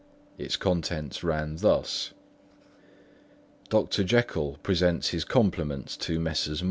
Its 0.35 0.55
contents 0.57 1.23
ran 1.23 1.57
thus: 1.57 2.11
"Dr. 3.69 4.03
Jekyll 4.03 4.57
presents 4.63 5.09
his 5.09 5.23
compliments 5.23 5.95
to 5.97 6.19
Messrs. 6.19 6.59